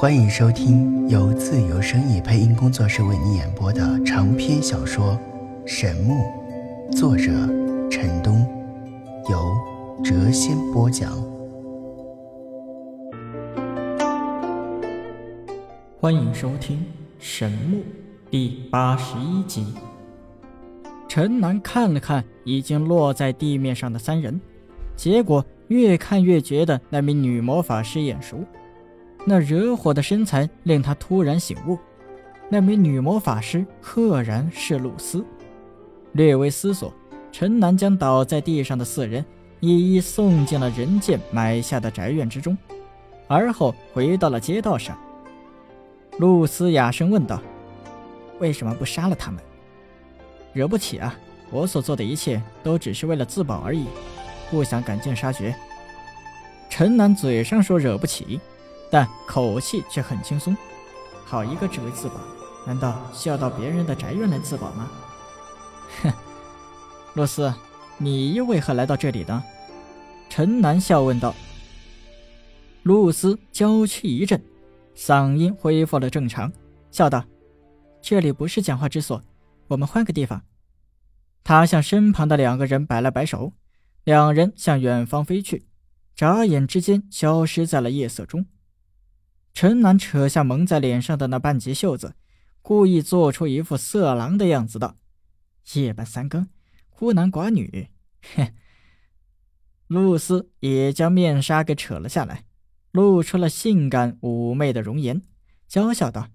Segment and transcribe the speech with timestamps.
[0.00, 5.18] 欢迎收听由自由声意配音工作室为你演播的长篇小说
[5.66, 6.14] 《神木》，
[6.96, 7.32] 作者
[7.90, 8.46] 陈东，
[9.28, 9.52] 由
[10.04, 11.10] 谪仙播讲。
[15.98, 16.76] 欢迎收听
[17.18, 17.78] 《神木》
[18.30, 19.66] 第八十一集。
[21.08, 24.40] 陈南看了看已经落在地面上的三人，
[24.94, 28.38] 结果越看越觉得那名女魔法师眼熟。
[29.24, 31.78] 那惹火的身材令他突然醒悟，
[32.48, 35.24] 那名女魔法师赫然是露丝。
[36.12, 36.92] 略微思索，
[37.30, 39.24] 陈南将倒在地上的四人
[39.60, 42.56] 一一送进了人剑埋下的宅院之中，
[43.26, 44.96] 而后回到了街道上。
[46.18, 47.40] 露丝哑声问道
[48.40, 49.40] ：“为什么不杀了他们？
[50.52, 51.14] 惹不起啊！
[51.50, 53.84] 我所做的一切都只是为了自保而已，
[54.50, 55.54] 不想赶尽杀绝。”
[56.70, 58.40] 陈南嘴上说惹不起。
[58.90, 60.56] 但口气却很轻松，
[61.24, 62.14] 好一个只为自保，
[62.66, 64.90] 难道需要到别人的宅院来自保吗？
[66.02, 66.12] 哼，
[67.14, 67.52] 露丝，
[67.98, 69.42] 你又为何来到这里呢？
[70.30, 71.34] 陈南笑问道。
[72.82, 74.42] 露丝娇躯一震，
[74.96, 76.50] 嗓音恢复了正常，
[76.90, 77.24] 笑道
[78.00, 79.22] ：“这里不是讲话之所，
[79.66, 80.42] 我们换个地方。”
[81.44, 83.52] 他向身旁的两个人摆了摆手，
[84.04, 85.66] 两人向远方飞去，
[86.14, 88.46] 眨眼之间消失在了夜色中。
[89.60, 92.14] 陈南扯下蒙在脸上的那半截袖子，
[92.62, 94.94] 故意做出一副色狼的样子道
[95.74, 96.46] ：“夜半三更，
[96.90, 97.88] 孤男寡女。”
[98.36, 98.54] 哼。
[99.88, 102.44] 露丝也将面纱给扯了下来，
[102.92, 105.22] 露出了性感妩媚的容颜，
[105.66, 106.28] 娇笑道：“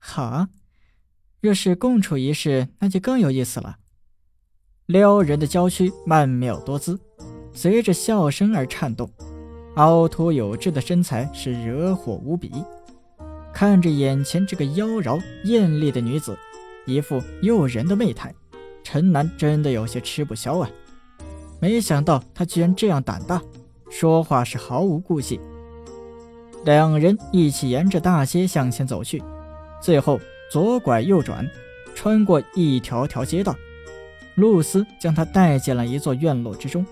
[0.00, 0.48] 好啊，
[1.42, 3.80] 若是共处一室，那就更有意思了。”
[4.88, 6.98] 撩人的娇躯曼妙多姿，
[7.52, 9.12] 随着笑声而颤动。
[9.76, 12.52] 凹凸有致的身材是惹火无比，
[13.54, 16.38] 看着眼前这个妖娆艳丽的女子，
[16.84, 18.34] 一副诱人的媚态，
[18.82, 20.68] 陈楠真的有些吃不消啊！
[21.58, 23.40] 没想到她居然这样胆大，
[23.88, 25.40] 说话是毫无顾忌。
[26.66, 29.22] 两人一起沿着大街向前走去，
[29.80, 30.20] 最后
[30.50, 31.48] 左拐右转，
[31.94, 33.56] 穿过一条条街道，
[34.34, 36.84] 露丝将她带进了一座院落之中。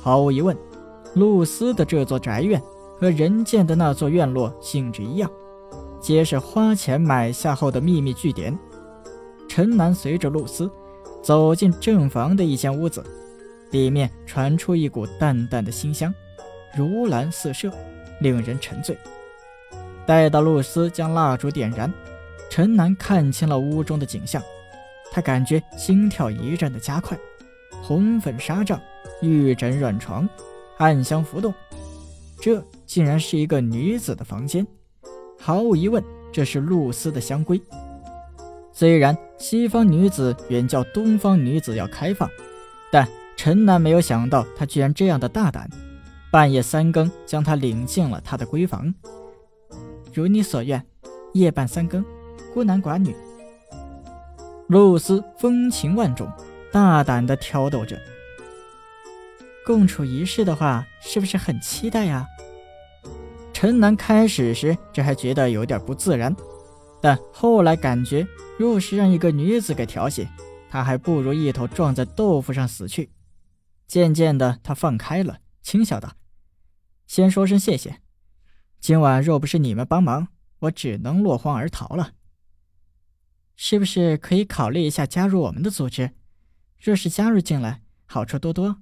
[0.00, 0.56] 毫无疑问。
[1.14, 2.60] 露丝的这座宅院
[2.98, 5.30] 和人建的那座院落性质一样，
[6.00, 8.56] 皆是花钱买下后的秘密据点。
[9.48, 10.70] 陈南随着露丝
[11.22, 13.04] 走进正房的一间屋子，
[13.70, 16.12] 里面传出一股淡淡的馨香，
[16.76, 17.70] 如兰四射，
[18.20, 18.98] 令人沉醉。
[20.04, 21.92] 待到露丝将蜡烛点燃，
[22.50, 24.42] 陈南看清了屋中的景象，
[25.12, 27.16] 他感觉心跳一阵的加快，
[27.80, 28.80] 红粉纱帐，
[29.22, 30.28] 玉枕软床。
[30.78, 31.52] 暗香浮动，
[32.40, 34.66] 这竟然是一个女子的房间。
[35.38, 36.02] 毫无疑问，
[36.32, 37.60] 这是露丝的香闺。
[38.72, 42.28] 虽然西方女子远较东方女子要开放，
[42.90, 45.70] 但陈南没有想到她居然这样的大胆，
[46.32, 48.92] 半夜三更将她领进了她的闺房。
[50.12, 50.84] 如你所愿，
[51.34, 52.04] 夜半三更，
[52.52, 53.14] 孤男寡女。
[54.68, 56.26] 露丝风情万种，
[56.72, 57.96] 大胆地挑逗着。
[59.64, 62.26] 共处一室的话，是不是很期待呀？
[63.52, 66.34] 陈南开始时这还觉得有点不自然，
[67.00, 68.26] 但后来感觉，
[68.58, 70.28] 若是让一个女子给调戏，
[70.68, 73.10] 他还不如一头撞在豆腐上死去。
[73.86, 76.12] 渐渐的，他放开了，轻笑道
[77.06, 78.00] ：“先说声谢谢，
[78.80, 82.12] 今晚若不是你们帮忙，我只能落荒而逃了。
[83.56, 86.10] 是不是可以考虑一下加入我们的组织？
[86.78, 88.76] 若是加入进来，好处多多。”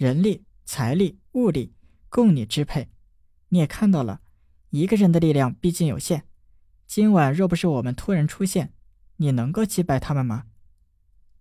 [0.00, 1.74] 人力、财力、物力
[2.08, 2.88] 供你支配，
[3.50, 4.22] 你也看到了，
[4.70, 6.24] 一个人的力量毕竟有限。
[6.86, 8.72] 今晚若不是我们突然出现，
[9.16, 10.44] 你能够击败他们吗？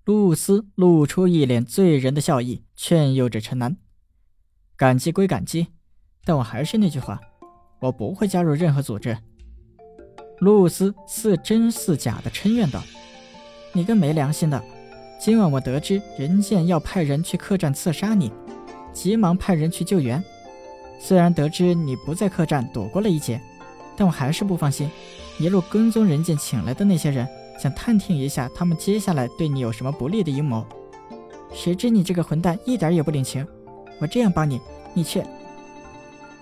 [0.04, 3.78] 露丝露出一脸醉人的笑意，劝诱着陈南。
[4.76, 5.68] 感激归感激，
[6.26, 7.18] 但我还是那句话，
[7.80, 9.18] 我不会加入任何组织。
[10.40, 12.84] 露丝似真似假的嗔怨道
[13.72, 14.62] ：“你个没良心的！
[15.18, 18.30] 今晚我得知人剑要派人去客栈刺杀你。”
[19.00, 20.22] 急忙派人去救援，
[21.00, 23.40] 虽然得知你不在客栈躲过了一劫，
[23.96, 24.92] 但我还是不放心。
[25.40, 27.26] 一路跟踪人剑请来的那些人，
[27.58, 30.66] 想探听一下他们接下来对你有什么不利的阴谋。
[31.54, 33.48] 谁知你这个混蛋一点也不领情，
[34.02, 34.60] 我这样帮你，
[34.94, 35.26] 你却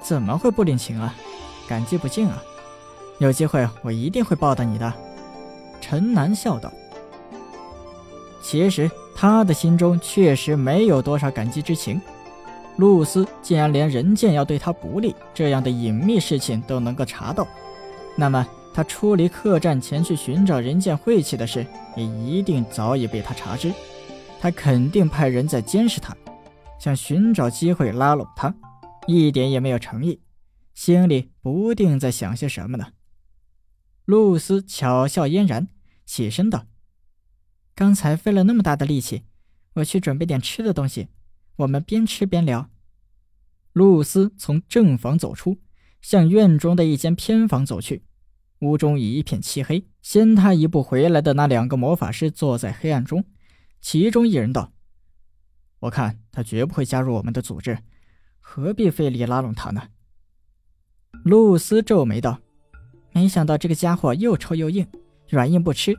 [0.01, 1.13] 怎么会不领情啊？
[1.69, 2.41] 感激不尽啊！
[3.19, 4.91] 有机会我一定会报答你的。
[5.79, 6.73] 陈南笑道。
[8.41, 12.01] 其实他的心中确实没有多少感激之情。
[12.77, 17.47] 露丝竟然连人剑要对他不利这样的隐秘事情都能够查到，
[18.15, 21.65] 那么他出离客栈前去寻找人见晦气的事，
[21.95, 23.73] 也一定早已被他查知。
[24.39, 26.15] 他肯定派人在监视他，
[26.79, 28.53] 想寻找机会拉拢他，
[29.07, 30.21] 一点也没有诚意，
[30.75, 32.89] 心里不定在想些什么呢。
[34.05, 35.67] 露丝巧笑嫣然，
[36.05, 36.65] 起身道
[37.73, 39.23] ：“刚才费了那么大的力气，
[39.73, 41.07] 我去准备点吃的东西，
[41.57, 42.69] 我们边吃边聊。”
[43.73, 45.59] 露丝从正房走出，
[46.01, 48.03] 向院中的一间偏房走去。
[48.61, 53.23] 屋中一片漆黑，先他一步回来的那两个魔法师坐在黑暗中。
[53.79, 54.73] 其中一人道
[55.81, 57.77] ：“我看他绝不会加入我们的组织，
[58.39, 59.89] 何必费力拉拢他呢？”
[61.23, 62.39] 露丝皱眉道
[63.13, 64.87] ：“没想到这个家伙又臭又硬，
[65.29, 65.95] 软硬不吃。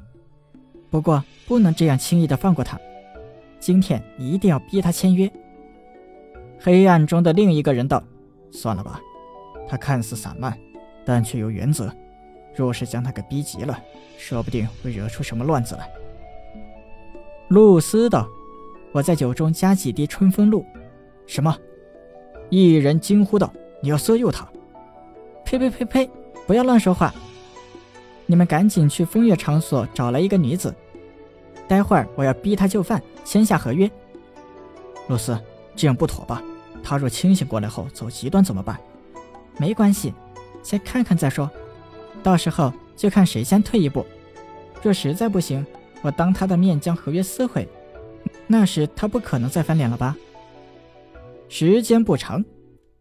[0.90, 2.76] 不过不能这样轻易的放过他，
[3.60, 5.32] 今天一定要逼他签约。”
[6.60, 8.02] 黑暗中的另一个人道
[8.50, 9.00] ：“算了吧，
[9.69, 10.58] 他看似散漫，
[11.05, 11.93] 但却有原则。
[12.55, 13.78] 若是将他给逼急了，
[14.16, 15.88] 说不定会惹出什么乱子来。”
[17.49, 18.28] 露丝道
[18.93, 20.64] ：“我在酒中加几滴春风露。”
[21.26, 21.56] 什么？
[22.50, 24.46] 一人惊呼道：“你要色诱他？”
[25.44, 26.10] 呸呸呸呸！
[26.46, 27.14] 不要乱说话！
[28.26, 30.75] 你们赶紧去风月场所找来一个女子，
[31.66, 33.90] 待会儿我要逼她就范，签下合约。
[35.06, 35.38] 露丝。
[35.79, 36.43] 这样不妥吧？
[36.83, 38.79] 他若清醒过来后走极端怎么办？
[39.59, 40.13] 没关系，
[40.61, 41.49] 先看看再说。
[42.21, 44.05] 到时候就看谁先退一步。
[44.83, 45.65] 若实在不行，
[46.03, 47.69] 我当他的面将合约撕毁，
[48.49, 50.17] 那时他不可能再翻脸了吧？
[51.49, 52.45] 时间不长，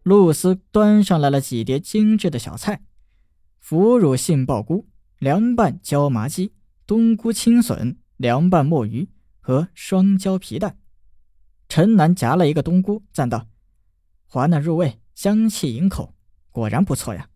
[0.04, 2.80] 露丝端上来了几碟精致的小菜：
[3.58, 4.86] 腐乳杏鲍菇、
[5.18, 6.52] 凉拌椒麻鸡、
[6.86, 9.08] 冬菇青笋、凉拌墨鱼
[9.40, 10.77] 和双椒皮蛋。
[11.68, 13.46] 陈南夹了一个冬菇，赞道
[14.26, 16.14] ：“滑嫩入味，香气盈口，
[16.50, 17.28] 果然不错呀。”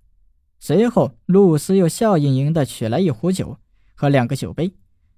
[0.59, 3.59] 随后，露丝又笑盈盈地取来一壶酒
[3.95, 4.75] 和两个酒杯，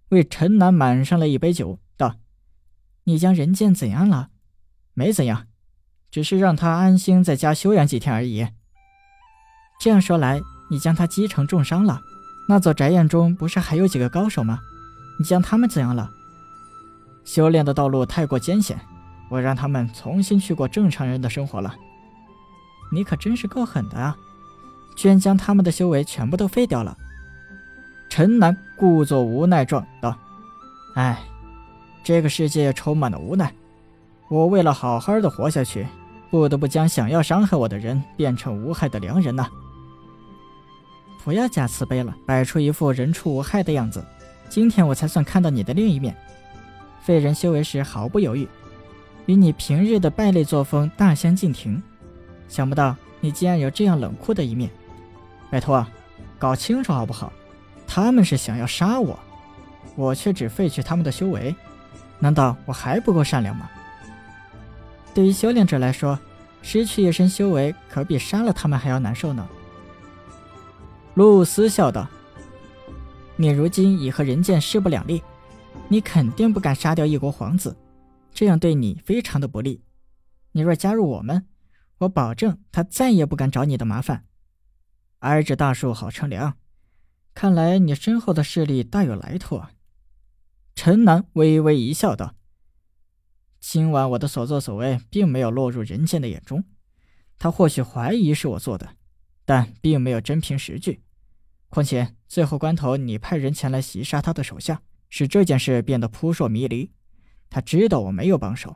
[0.08, 2.16] 为陈南满上了一杯酒，道
[3.04, 4.30] ：“你将人剑怎样了？
[4.94, 5.46] 没怎样，
[6.10, 8.48] 只是让他安心在家休养几天而已。
[9.80, 10.40] 这样说来，
[10.70, 12.00] 你将他击成重伤了。
[12.48, 14.60] 那座宅院中不是还有几个高手吗？
[15.18, 16.10] 你将他们怎样了？
[17.24, 18.80] 修炼的道路太过艰险。”
[19.34, 21.74] 我让他们重新去过正常人的生活了。
[22.92, 24.16] 你可真是够狠的啊！
[24.96, 26.96] 居然将他们的修为全部都废掉了。
[28.08, 30.16] 陈南故作无奈状道
[30.94, 31.20] ：“哎，
[32.04, 33.52] 这个世界充满了无奈。
[34.28, 35.84] 我为了好好的活下去，
[36.30, 39.48] 不得不将想要伤害我的人变成无害的良人呐。
[41.24, 44.04] 不要假慈悲了，摆出一副人畜无害的样子。
[44.48, 46.14] 今天我才算看到你的另一面。
[47.02, 48.48] 废人修为时毫不犹豫。”
[49.26, 51.82] 与你平日的败类作风大相径庭，
[52.48, 54.70] 想不到你竟然有这样冷酷的一面。
[55.50, 55.86] 拜托，
[56.38, 57.32] 搞清楚好不好？
[57.86, 59.18] 他们是想要杀我，
[59.94, 61.54] 我却只废去他们的修为，
[62.18, 63.70] 难道我还不够善良吗？
[65.14, 66.18] 对于修炼者来说，
[66.60, 69.46] 失去一身修为可比杀了他们还要难受呢。
[71.14, 72.08] 露丝笑道
[73.36, 75.22] ：“你如今已和人剑势不两立，
[75.86, 77.76] 你肯定不敢杀掉一国皇子。”
[78.34, 79.84] 这样对你非常的不利。
[80.52, 81.46] 你若加入我们，
[81.98, 84.26] 我保证他再也不敢找你的麻烦。
[85.20, 86.58] 挨着大树好乘凉，
[87.32, 89.70] 看来你身后的势力大有来头啊。
[90.74, 92.34] 陈南微微一笑，道
[93.60, 96.64] ：“今晚我的所作所为，并没有落入人间的眼中。
[97.38, 98.96] 他或许怀疑是我做的，
[99.44, 101.00] 但并没有真凭实据。
[101.68, 106.90] 况且最后关头，你派人前来袭杀他的手下，使这件事变得扑朔迷离。”
[107.54, 108.74] 他知道我没有帮手，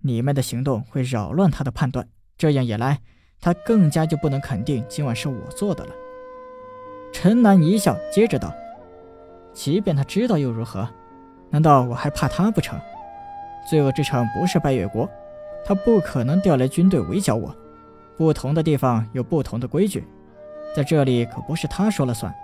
[0.00, 2.98] 你们的行动会扰乱他的判断，这样一来，
[3.38, 5.92] 他更加就不能肯定今晚是我做的了。
[7.12, 8.50] 陈南一笑，接着道
[9.52, 10.88] ：“即便他知道又如何？
[11.50, 12.80] 难道我还怕他不成？
[13.68, 15.06] 罪恶之城不是拜月国，
[15.62, 17.54] 他不可能调来军队围剿我。
[18.16, 20.02] 不同的地方有不同的规矩，
[20.74, 22.34] 在这里可不是他说了算。”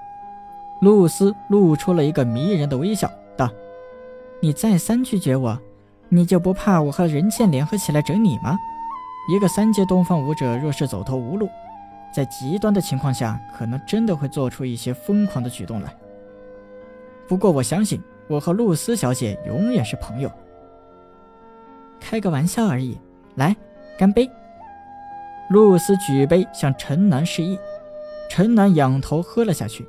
[0.83, 3.51] 露丝露出了一个迷人的微笑，道
[4.43, 5.59] ：“你再三拒绝我。”
[6.13, 8.59] 你就不怕我和人剑联合起来整你吗？
[9.29, 11.49] 一个三阶东方武者，若是走投无路，
[12.13, 15.95] 在极端的情况下，可能真的会做出一些疯狂的举动来。
[17.29, 20.29] 不过我相信，我和露丝小姐永远是朋友。
[22.01, 22.99] 开个玩笑而已，
[23.37, 23.55] 来，
[23.97, 24.29] 干杯！
[25.51, 27.57] 露丝举杯向陈南示意，
[28.29, 29.87] 陈南仰头喝了下去，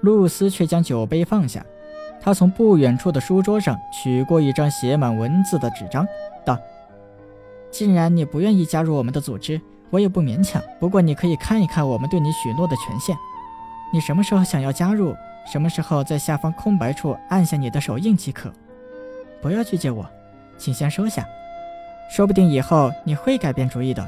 [0.00, 1.62] 露丝却将酒杯放下。
[2.20, 6.06] 他从不远处的书桌上取过一张写满文字的纸张，
[6.44, 6.58] 道
[7.70, 10.62] ：“既然你不愿意加入我们的组织，我也不勉强。
[10.78, 13.16] 不过你可以看一看我们对你许诺的权限。
[13.92, 15.16] 你什么时候想要加入，
[15.50, 18.52] 什么时候在下方空白处按下你的手印即可。
[19.40, 20.06] 不要拒绝我，
[20.58, 21.26] 请先收下，
[22.10, 24.06] 说不定以后你会改变主意的。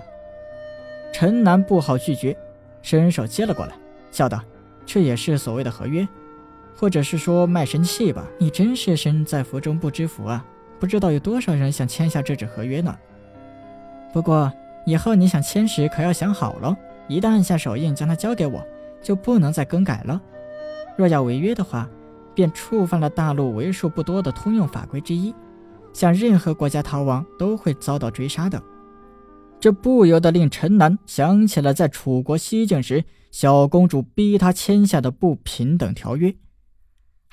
[1.12, 2.37] 陈楠不好拒绝，
[2.83, 3.73] 伸手接了过来，
[4.11, 4.40] 笑道
[4.85, 6.07] ：“这也是所谓的合约，
[6.76, 8.26] 或者是说卖身契吧？
[8.38, 10.45] 你真是身在福中不知福啊！
[10.81, 12.97] 不知道有多少人想签下这纸合约呢。
[14.12, 14.52] 不过
[14.85, 16.76] 以后你想签时可要想好了，
[17.09, 18.61] 一旦按下手印将它交给我，
[19.00, 20.21] 就不能再更改了。
[20.97, 21.88] 若要违约的话，
[22.35, 25.35] 便触犯了大陆为数不多的通用法规之一，
[25.93, 28.61] 向任何国家逃亡都会遭到追杀的。”
[29.61, 36.35] 这不由得令陈南想起了在楚国西境时，小公主逼他签下的不平等条约。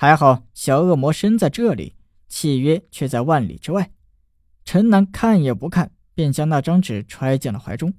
[0.00, 1.94] 还好小恶魔身在这里，
[2.26, 3.90] 契约却在万里之外。
[4.64, 7.92] 陈南看也不看，便将那张纸揣进了怀中，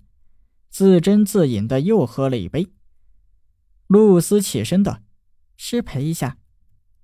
[0.72, 2.72] 自斟自饮的又喝了一杯。
[3.86, 5.01] 露丝起身道
[5.58, 6.38] ：“失陪一下。”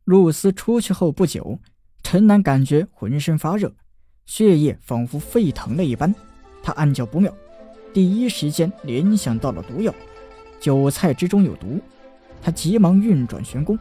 [0.04, 1.60] 露丝出去后不久，
[2.02, 3.76] 陈南感觉浑身发热，
[4.26, 6.12] 血液仿佛沸腾了一般。
[6.64, 7.32] 他暗叫不妙，
[7.94, 9.94] 第一时间联想到了毒药，
[10.60, 11.80] 韭菜之中有毒。
[12.42, 13.78] 他急忙运转玄功，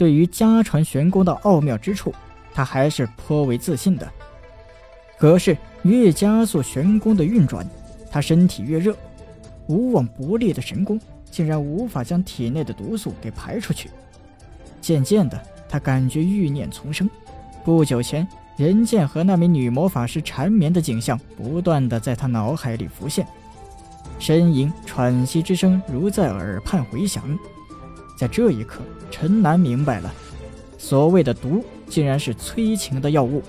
[0.00, 2.10] 对于家传玄功的奥妙之处，
[2.54, 4.10] 他还是颇为自信的。
[5.18, 7.68] 可是越加速玄功的运转，
[8.10, 8.96] 他身体越热，
[9.66, 10.98] 无往不利的神功
[11.30, 13.90] 竟然无法将体内的毒素给排出去。
[14.80, 15.38] 渐渐的，
[15.68, 17.06] 他感觉欲念丛生。
[17.62, 18.26] 不久前。
[18.56, 23.26] 人剑和那名女魔法师缠绵的景象不断的在他脑海里浮现，
[24.18, 27.22] 呻吟、喘息之声如在耳畔回响。
[28.20, 30.12] 在这一刻，陈南明白了，
[30.76, 33.42] 所谓的毒，竟然是催情的药物。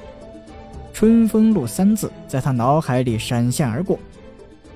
[0.93, 3.99] 春风露三字在他脑海里闪现而过。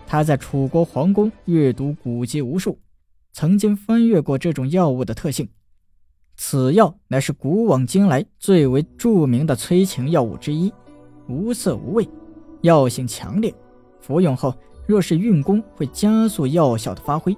[0.06, 2.78] 他在楚国皇宫阅读古籍无数，
[3.32, 5.48] 曾经翻阅过这种药物的特性。
[6.36, 10.74] 此药乃是古往今来最为著名的催情药物之一，
[11.30, 12.06] 无色无味，
[12.64, 13.56] 药性强烈。
[14.02, 14.54] 服用后，
[14.86, 17.34] 若是运功，会加速药效的发挥。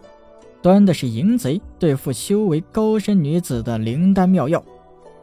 [0.62, 4.64] 端的是淫贼对付修为高深女子的灵丹妙药。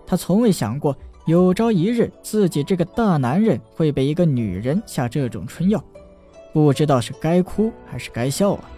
[0.06, 5.82] 他从未想过，有朝一日自己这个大男人会被一个女人下这种春药，
[6.52, 8.70] 不知道是该哭还是该笑啊！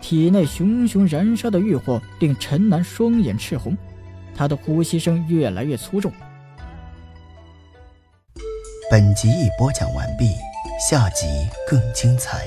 [0.00, 3.76] 体内熊熊燃烧的欲火令陈南双眼赤红，
[4.34, 6.10] 他的呼吸声越来越粗重。
[8.90, 10.26] 本集已播讲完毕，
[10.88, 11.26] 下集
[11.68, 12.46] 更精彩。